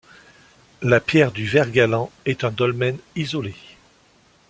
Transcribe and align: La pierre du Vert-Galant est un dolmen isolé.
La 0.81 0.99
pierre 0.99 1.31
du 1.31 1.45
Vert-Galant 1.45 2.09
est 2.25 2.43
un 2.43 2.49
dolmen 2.49 2.97
isolé. 3.15 3.53